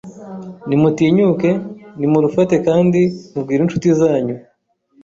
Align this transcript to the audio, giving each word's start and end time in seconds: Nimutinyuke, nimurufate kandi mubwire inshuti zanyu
Nimutinyuke, 0.67 1.51
nimurufate 1.99 2.55
kandi 2.67 3.01
mubwire 3.31 3.61
inshuti 3.63 3.87
zanyu 3.99 4.35